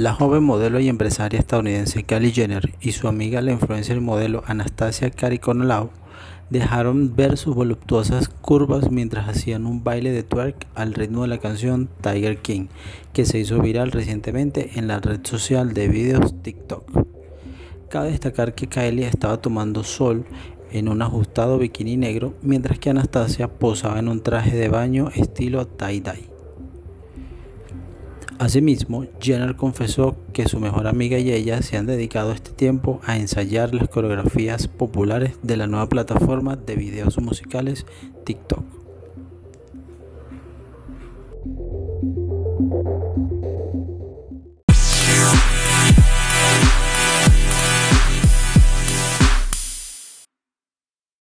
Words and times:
La 0.00 0.14
joven 0.14 0.42
modelo 0.42 0.80
y 0.80 0.88
empresaria 0.88 1.38
estadounidense 1.38 2.04
Kylie 2.04 2.32
Jenner 2.32 2.72
y 2.80 2.92
su 2.92 3.06
amiga 3.06 3.42
la 3.42 3.52
influencer 3.52 4.00
modelo 4.00 4.42
Anastasia 4.46 5.10
Cariconolau 5.10 5.90
dejaron 6.48 7.14
ver 7.14 7.36
sus 7.36 7.54
voluptuosas 7.54 8.30
curvas 8.30 8.90
mientras 8.90 9.28
hacían 9.28 9.66
un 9.66 9.84
baile 9.84 10.10
de 10.10 10.22
twerk 10.22 10.66
al 10.74 10.94
ritmo 10.94 11.20
de 11.20 11.28
la 11.28 11.36
canción 11.36 11.90
Tiger 12.00 12.38
King, 12.38 12.68
que 13.12 13.26
se 13.26 13.40
hizo 13.40 13.60
viral 13.60 13.92
recientemente 13.92 14.70
en 14.76 14.88
la 14.88 15.00
red 15.00 15.20
social 15.22 15.74
de 15.74 15.88
videos 15.88 16.34
TikTok. 16.42 17.06
Cabe 17.90 18.12
destacar 18.12 18.54
que 18.54 18.68
Kylie 18.68 19.06
estaba 19.06 19.42
tomando 19.42 19.84
sol 19.84 20.24
en 20.72 20.88
un 20.88 21.02
ajustado 21.02 21.58
bikini 21.58 21.98
negro, 21.98 22.32
mientras 22.40 22.78
que 22.78 22.88
Anastasia 22.88 23.48
posaba 23.48 23.98
en 23.98 24.08
un 24.08 24.22
traje 24.22 24.56
de 24.56 24.70
baño 24.70 25.10
estilo 25.14 25.66
tie-dye. 25.66 26.39
Asimismo, 28.40 29.04
Jenner 29.20 29.54
confesó 29.54 30.16
que 30.32 30.48
su 30.48 30.60
mejor 30.60 30.86
amiga 30.86 31.18
y 31.18 31.30
ella 31.30 31.60
se 31.60 31.76
han 31.76 31.84
dedicado 31.84 32.32
este 32.32 32.52
tiempo 32.52 32.98
a 33.04 33.18
ensayar 33.18 33.74
las 33.74 33.90
coreografías 33.90 34.66
populares 34.66 35.32
de 35.42 35.58
la 35.58 35.66
nueva 35.66 35.90
plataforma 35.90 36.56
de 36.56 36.74
videos 36.74 37.18
musicales 37.18 37.84
TikTok. 38.24 38.64